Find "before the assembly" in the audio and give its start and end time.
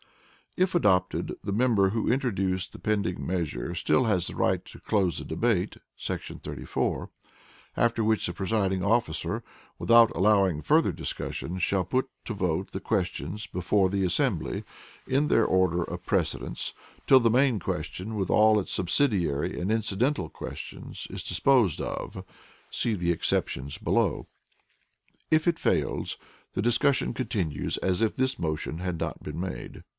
13.47-14.63